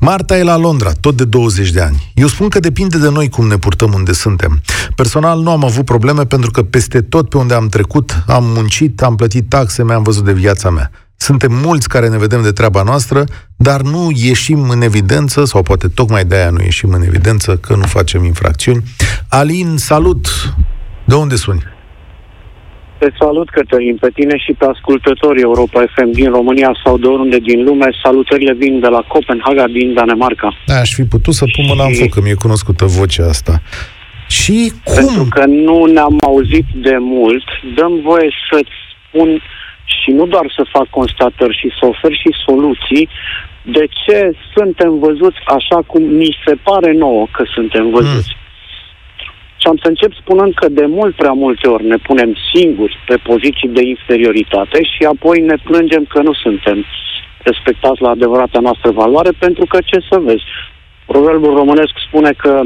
[0.00, 2.12] Marta e la Londra, tot de 20 de ani.
[2.14, 4.62] Eu spun că depinde de noi cum ne purtăm unde suntem.
[4.94, 9.02] Personal nu am avut probleme pentru că peste tot pe unde am trecut, am muncit,
[9.02, 10.90] am plătit taxe, mi-am văzut de viața mea.
[11.28, 13.24] Suntem mulți care ne vedem de treaba noastră,
[13.56, 17.74] dar nu ieșim în evidență, sau poate tocmai de aia nu ieșim în evidență, că
[17.76, 18.82] nu facem infracțiuni.
[19.28, 20.26] Alin, salut!
[21.04, 21.62] De unde suni?
[22.98, 27.38] Te salut, Cătălin, pe tine și pe ascultătorii Europa FM din România sau de oriunde
[27.38, 27.88] din lume.
[28.02, 30.56] Salutările vin de la Copenhaga, din Danemarca.
[30.66, 33.62] Da, aș fi putut să pun mâna în foc, că mi-e cunoscută vocea asta.
[34.28, 34.94] Și cum?
[34.94, 37.44] Pentru că nu ne-am auzit de mult,
[37.76, 38.76] dăm voie să-ți
[39.08, 39.40] spun
[40.02, 43.08] și nu doar să fac constatări și să ofer și soluții
[43.62, 48.32] de ce suntem văzuți așa cum ni se pare nouă că suntem văzuți.
[48.34, 48.38] Mm.
[49.60, 53.16] Și am să încep spunând că de mult prea multe ori ne punem singuri pe
[53.16, 56.84] poziții de inferioritate și apoi ne plângem că nu suntem
[57.42, 60.44] respectați la adevărata noastră valoare, pentru că, ce să vezi,
[61.06, 62.62] proverbul românesc spune că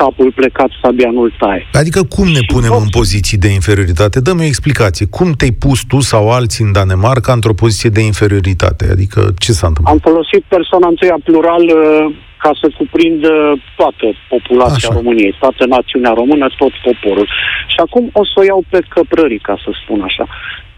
[0.00, 1.66] capul plecat sabia nu-l taie.
[1.72, 4.20] Adică cum ne punem în poziții de inferioritate?
[4.20, 5.06] Dă-mi o explicație.
[5.16, 8.84] Cum te-ai pus tu sau alții în Danemarca într-o poziție de inferioritate?
[8.94, 9.94] Adică ce s-a întâmplat?
[9.94, 13.32] Am folosit persoana întâia plural uh, ca să cuprindă
[13.76, 14.98] toată populația așa.
[14.98, 17.28] României, toată națiunea română, tot poporul.
[17.72, 20.24] Și acum o să o iau pe căprării, ca să spun așa.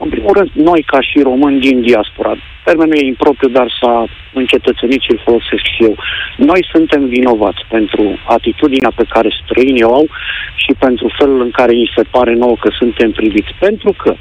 [0.05, 5.01] În primul rând, noi ca și români din diaspora, termenul e impropriu, dar s-a încetățenit
[5.01, 5.97] și îl folosesc și eu.
[6.37, 10.07] Noi suntem vinovați pentru atitudinea pe care străinii o au
[10.55, 13.53] și pentru felul în care îi se pare nouă că suntem priviți.
[13.59, 14.15] Pentru că,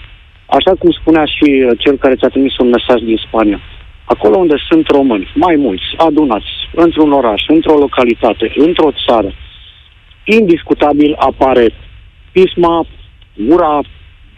[0.45, 3.59] așa cum spunea și cel care ți-a trimis un mesaj din Spania,
[4.05, 9.33] acolo unde sunt români, mai mulți, adunați, într-un oraș, într-o localitate, într-o țară,
[10.23, 11.73] indiscutabil apare
[12.31, 12.85] pisma,
[13.49, 13.81] ura,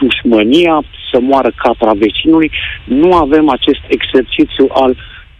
[0.01, 0.75] dușmănia,
[1.11, 2.51] să moară capra vecinului.
[2.83, 4.91] Nu avem acest exercițiu al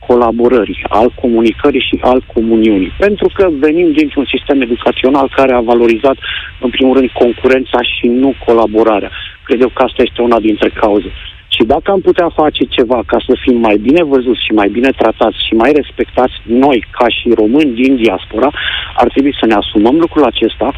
[0.08, 2.92] colaborării, al comunicării și al comuniunii.
[2.98, 6.18] Pentru că venim dintr-un sistem educațional care a valorizat,
[6.60, 9.12] în primul rând, concurența și nu colaborarea.
[9.44, 11.12] Cred eu că asta este una dintre cauze.
[11.56, 14.92] Și dacă am putea face ceva ca să fim mai bine văzuți și mai bine
[15.02, 18.50] tratați și mai respectați noi, ca și români din diaspora,
[18.96, 20.74] ar trebui să ne asumăm lucrul acesta,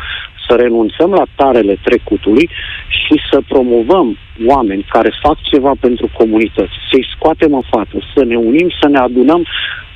[0.51, 2.49] să renunțăm la tarele trecutului
[2.87, 8.35] și să promovăm oameni care fac ceva pentru comunități, să-i scoatem în față, să ne
[8.35, 9.45] unim, să ne adunăm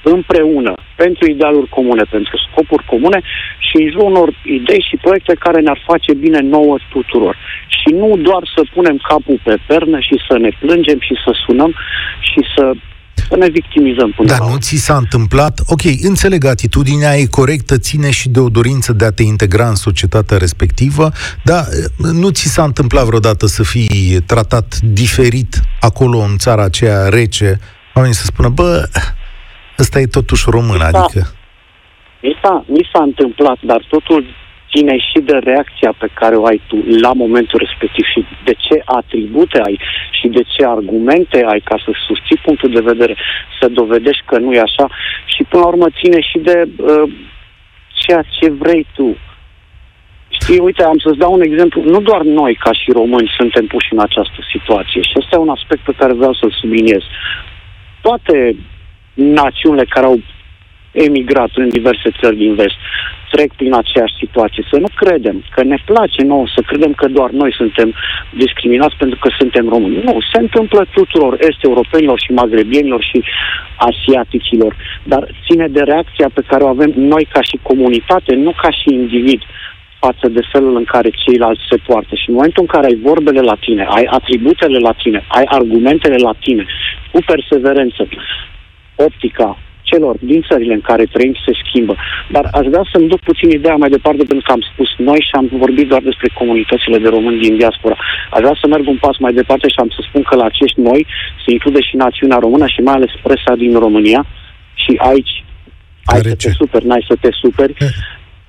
[0.04, 3.20] împreună pentru idealuri comune, pentru scopuri comune
[3.58, 7.36] și în jurul unor idei și proiecte care ne-ar face bine nouă tuturor.
[7.68, 11.74] Și nu doar să punem capul pe pernă și să ne plângem și să sunăm
[12.20, 12.72] și să
[13.30, 15.60] să ne victimizăm până Dar nu ți s-a întâmplat?
[15.66, 19.76] Ok, înțeleg, atitudinea e corectă, ține și de o dorință de a te integra în
[19.76, 21.12] societatea respectivă,
[21.44, 27.10] dar eh, nu ți s-a întâmplat vreodată să fii tratat diferit acolo în țara aceea
[27.10, 27.60] rece,
[27.94, 28.90] oamenii să spună, bă,
[29.80, 30.86] ăsta e totuși român, da.
[30.86, 31.28] adică...
[32.22, 34.26] Mi s-a, mi s-a întâmplat, dar totul
[34.76, 38.82] ține și de reacția pe care o ai tu la momentul respectiv și de ce
[38.86, 39.80] atribute ai
[40.12, 43.16] și de ce argumente ai ca să susții punctul de vedere,
[43.60, 44.90] să dovedești că nu e așa
[45.26, 47.12] și până la urmă ține și de uh,
[47.94, 49.18] ceea ce vrei tu.
[50.30, 51.82] Știi, uite, am să-ți dau un exemplu.
[51.84, 55.56] Nu doar noi, ca și români, suntem puși în această situație și ăsta e un
[55.58, 57.04] aspect pe care vreau să-l subliniez.
[58.02, 58.56] Toate
[59.14, 60.20] națiunile care au
[60.92, 62.80] emigrat în diverse țări din vest
[63.36, 64.64] trec prin aceeași situație.
[64.72, 67.94] Să nu credem că ne place nouă să credem că doar noi suntem
[68.44, 70.04] discriminați pentru că suntem români.
[70.10, 73.24] Nu, se întâmplă tuturor est-europenilor și magrebienilor și
[73.90, 78.70] asiaticilor, dar ține de reacția pe care o avem noi ca și comunitate, nu ca
[78.80, 79.42] și individ
[80.00, 82.16] față de felul în care ceilalți se poartă.
[82.16, 86.16] Și în momentul în care ai vorbele la tine, ai atributele la tine, ai argumentele
[86.16, 86.66] la tine,
[87.12, 88.08] cu perseverență,
[88.96, 89.58] optica,
[89.90, 91.96] celor din țările în care trăim se schimbă.
[92.36, 95.34] Dar aș vrea să-mi duc puțin ideea mai departe, pentru că am spus noi și
[95.40, 97.98] am vorbit doar despre comunitățile de români din diaspora.
[98.36, 100.80] Aș vrea să merg un pas mai departe și am să spun că la acești
[100.90, 101.02] noi
[101.44, 104.26] se include și națiunea română și mai ales presa din România
[104.84, 105.34] și aici
[106.06, 107.74] ai să te super, n-ai să te superi.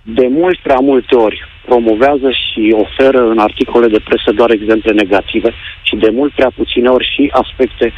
[0.02, 5.50] De mult prea multe ori promovează și oferă în articole de presă doar exemple negative
[5.82, 7.92] și de mult prea puține ori și aspecte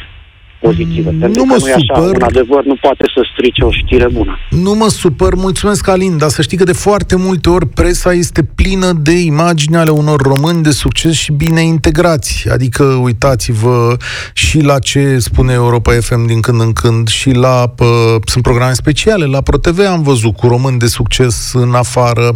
[0.59, 1.09] pozitivă.
[1.11, 1.97] Mm, pentru nu mă că nu supăr.
[1.97, 4.37] Așa, un adevăr nu poate să strice o știre bună.
[4.49, 8.43] Nu mă supăr, mulțumesc Alin, dar să știi că de foarte multe ori presa este
[8.43, 12.47] plină de imagini ale unor români de succes și bine integrați.
[12.51, 13.97] Adică uitați-vă
[14.33, 17.85] și la ce spune Europa FM din când în când și la pă,
[18.25, 19.25] sunt programe speciale.
[19.25, 22.35] La ProTV am văzut cu români de succes în afară.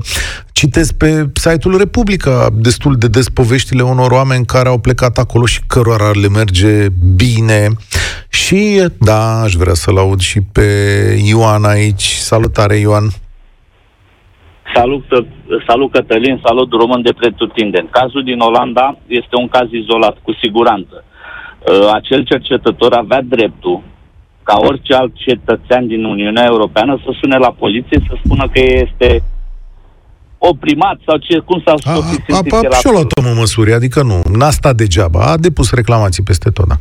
[0.54, 5.60] Citesc pe site-ul Republica destul de des poveștile unor oameni care au plecat acolo și
[5.68, 7.68] cărora le merge bine.
[8.30, 10.68] Și, da, aș vrea să-l aud și pe
[11.26, 12.04] Ioan aici.
[12.04, 13.08] Salutare, Ioan!
[14.76, 15.04] Salut,
[15.68, 17.88] salut Cătălin, salut român de pretutindeni.
[17.92, 21.04] Cazul din Olanda este un caz izolat, cu siguranță.
[21.04, 23.84] Uh, acel cercetător avea dreptul,
[24.44, 29.24] ca orice alt cetățean din Uniunea Europeană, să sune la poliție să spună că este
[30.52, 32.94] oprimat sau ce, cum s-a A, simțit a, a, el și-a acolo.
[32.96, 36.76] luat omul măsuri, adică nu, n-a stat degeaba, a depus reclamații peste tot, da.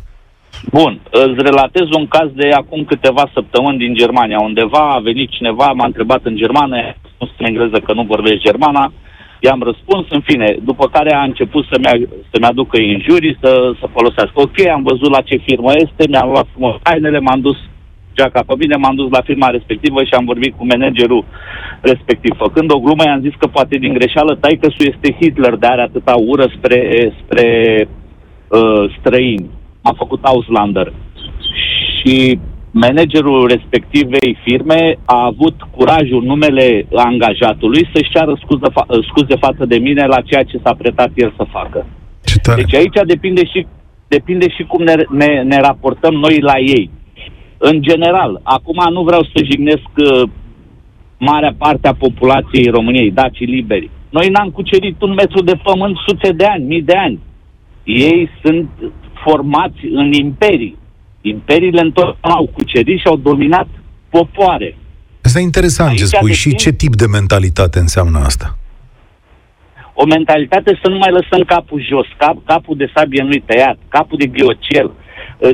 [0.71, 4.39] Bun, îți relatez un caz de acum câteva săptămâni din Germania.
[4.39, 8.39] Undeva a venit cineva, m-a întrebat în germană, i-am spus în engleză că nu vorbesc
[8.47, 8.93] germana,
[9.39, 14.35] i-am răspuns, în fine, după care a început să-mi, să-mi aducă injurii, să, să folosească.
[14.35, 17.57] Ok, am văzut la ce firmă este, mi-am luat frumos hainele, m-am dus
[18.15, 21.25] geaca pe mine, m-am dus la firma respectivă și am vorbit cu managerul
[21.81, 22.35] respectiv.
[22.37, 26.15] Făcând o glumă, i-am zis că poate din greșeală taică este Hitler, de are atâta
[26.17, 27.47] ură spre, spre
[28.47, 29.49] uh, străini.
[29.81, 30.93] A făcut Auslander.
[31.97, 32.39] Și
[32.71, 39.65] managerul respectivei firme a avut curajul în numele angajatului să-și ceară scuze, fa- scuze față
[39.65, 41.85] de mine la ceea ce s-a pretat el să facă.
[42.25, 42.61] Ce tare.
[42.61, 43.65] Deci aici depinde și,
[44.07, 46.89] depinde și cum ne, ne, ne raportăm noi la ei.
[47.69, 50.29] În general, acum nu vreau să jignesc uh,
[51.17, 53.89] marea parte a populației României, dacii liberi.
[54.09, 57.19] Noi n-am cucerit un metru de pământ sute de ani, mii de ani.
[57.83, 58.69] Ei sunt
[59.25, 60.77] formați în imperii.
[61.21, 63.67] Imperiile întotdeauna au cucerit și au dominat
[64.09, 64.77] popoare.
[65.23, 68.57] Asta e interesant Aici ce spui și depinde- ce tip de mentalitate înseamnă asta.
[69.93, 74.17] o mentalitate să nu mai lăsăm capul jos, cap, capul de sabie nu-i tăiat, capul
[74.17, 74.91] de ghiocel,
[75.37, 75.49] Uh,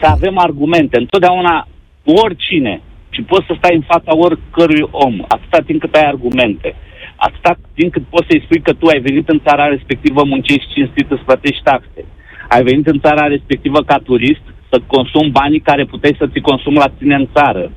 [0.00, 0.98] să avem argumente.
[0.98, 1.68] Întotdeauna,
[2.04, 6.74] oricine, și poți să stai în fața oricărui om, atâta timp cât ai argumente,
[7.16, 11.10] atâta timp cât poți să-i spui că tu ai venit în țara respectivă, muncești cinstit,
[11.10, 12.04] îți plătești taxe.
[12.48, 16.76] Ai venit în țara respectivă ca turist să consumi banii care puteai să ți consumi
[16.76, 17.70] la tine în țară.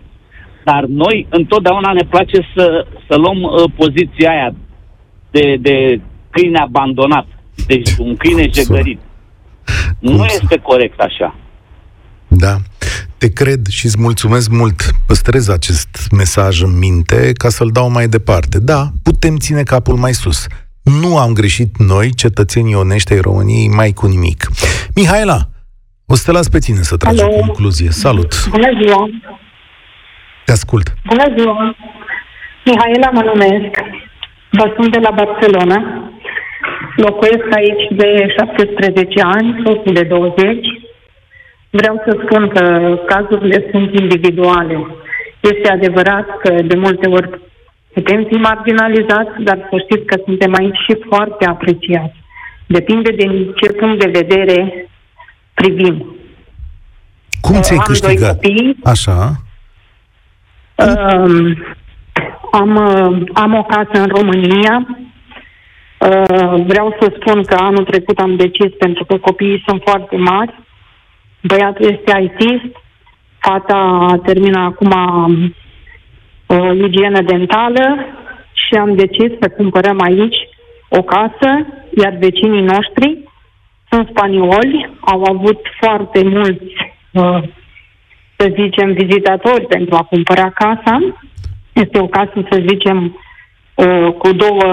[0.64, 4.54] Dar noi întotdeauna ne place să, să luăm uh, poziția aia
[5.32, 7.28] de, de câine abandonat.
[7.68, 9.00] Deci un câine jegărit.
[10.00, 11.36] Nu Cum să- este corect așa.
[12.28, 12.56] Da.
[13.18, 14.82] Te cred și îți mulțumesc mult.
[15.08, 18.60] Păstrez acest mesaj în minte ca să-l dau mai departe.
[18.60, 20.48] Da, putem ține capul mai sus.
[21.02, 24.48] Nu am greșit noi, cetățenii onești ai României, mai cu nimic.
[24.96, 25.40] Mihaela,
[26.06, 27.34] o să te las pe tine să tragi Alo.
[27.34, 27.90] o concluzie.
[27.92, 28.48] Salut!
[28.50, 29.10] Bună ziua!
[30.46, 30.94] Te ascult.
[31.06, 31.76] Bună ziua!
[32.66, 33.72] Mihaela mă numesc.
[34.52, 35.78] Vă sunt de la Barcelona.
[36.96, 40.66] Locuiesc aici de 17 ani, soțul de 20.
[41.70, 44.88] Vreau să spun că cazurile sunt individuale.
[45.40, 47.40] Este adevărat că de multe ori
[47.94, 52.16] putem fi marginalizați, dar să știți că suntem aici și foarte apreciați.
[52.66, 54.90] Depinde din ce punct de vedere
[55.54, 56.16] privim.
[57.42, 58.34] Cum ți-ai Am doi câștigat?
[58.34, 58.78] copii.
[58.84, 59.32] Așa.
[60.76, 61.58] Um,
[62.52, 64.88] am, uh, am o casă în România.
[66.00, 70.54] Uh, vreau să spun că anul trecut am decis pentru că copiii sunt foarte mari.
[71.48, 72.62] Băiatul este IT,
[73.40, 74.92] fata termină acum
[76.48, 78.06] uh, igienă dentală
[78.54, 80.38] și am decis să cumpărăm aici
[80.90, 81.66] o casă,
[81.98, 83.18] iar vecinii noștri
[83.90, 86.74] sunt spanioli, au avut foarte mulți
[87.12, 87.44] uh,
[88.36, 91.14] să zicem, vizitatori pentru a cumpăra casa.
[91.74, 93.20] Este o casă, să zicem,
[93.76, 94.66] uh, cu două,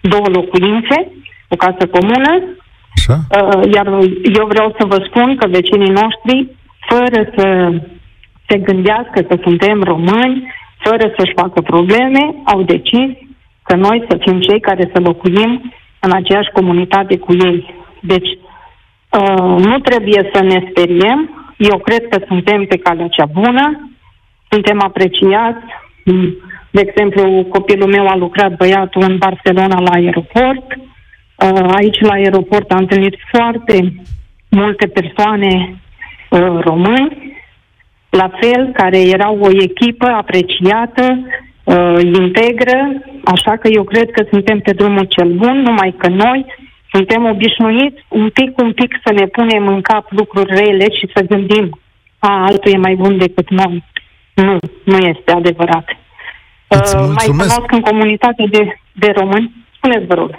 [0.00, 1.12] două locuințe,
[1.48, 2.42] o casă comună,
[2.96, 3.18] Așa?
[3.42, 3.86] Uh, iar
[4.38, 6.48] eu vreau să vă spun că vecinii noștri,
[6.88, 7.72] fără să
[8.48, 13.10] se gândească că suntem români, fără să-și facă probleme, au decis
[13.62, 17.74] că noi să fim cei care să locuim în aceeași comunitate cu ei.
[18.00, 18.28] Deci,
[19.20, 21.20] uh, nu trebuie să ne speriem.
[21.56, 23.90] Eu cred că suntem pe calea cea bună,
[24.48, 25.64] suntem apreciați.
[26.04, 26.36] Mm,
[26.70, 30.64] De exemplu, copilul meu a lucrat băiatul în Barcelona la aeroport.
[30.70, 30.91] Uh,
[31.50, 33.92] Aici la aeroport am întâlnit foarte
[34.48, 35.52] multe persoane
[36.30, 37.36] uh, români,
[38.10, 41.18] la fel, care erau o echipă apreciată,
[41.64, 42.78] uh, integră,
[43.24, 46.46] așa că eu cred că suntem pe drumul cel bun, numai că noi
[46.92, 51.24] suntem obișnuiți un pic, un pic să ne punem în cap lucruri rele și să
[51.28, 51.80] gândim,
[52.18, 53.84] a, altul e mai bun decât noi.
[54.34, 55.96] Nu, nu este adevărat.
[56.68, 57.54] Îți Uh, mai mulțumesc.
[57.54, 59.52] cunosc în comunitate de, de români.
[59.76, 60.30] Spuneți, vă rog.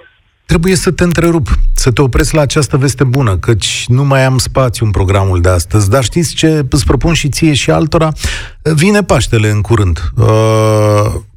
[0.46, 4.38] Trebuie să te întrerup, să te opresc la această veste bună, căci nu mai am
[4.38, 5.90] spațiu în programul de astăzi.
[5.90, 8.12] Dar știți ce îți propun și ție și altora?
[8.62, 10.12] Vine Paștele în curând.
[10.16, 10.26] Uh,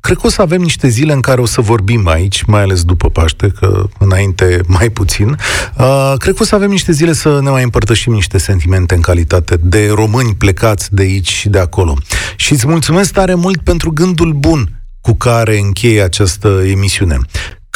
[0.01, 2.83] cred că o să avem niște zile în care o să vorbim aici, mai ales
[2.83, 5.37] după Paște, că înainte mai puțin.
[5.79, 9.01] Uh, cred că o să avem niște zile să ne mai împărtășim niște sentimente în
[9.01, 11.97] calitate de români plecați de aici și de acolo.
[12.37, 17.19] Și îți mulțumesc tare mult pentru gândul bun cu care încheie această emisiune.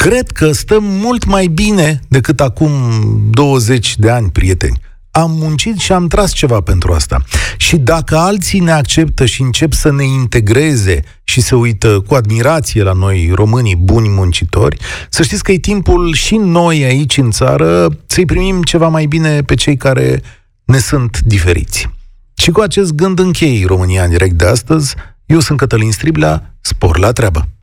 [0.01, 2.71] Cred că stăm mult mai bine decât acum
[3.29, 4.79] 20 de ani, prieteni.
[5.11, 7.23] am muncit și am tras ceva pentru asta.
[7.57, 12.83] Și dacă alții ne acceptă și încep să ne integreze și se uită cu admirație
[12.83, 14.77] la noi, românii buni muncitori,
[15.09, 19.41] să știți că e timpul și noi aici în țară să-i primim ceva mai bine
[19.41, 20.21] pe cei care
[20.63, 21.89] ne sunt diferiți.
[22.35, 24.95] Și cu acest gând închei România în direct de astăzi.
[25.25, 27.47] Eu sunt Cătălin Striblea, spor la treabă.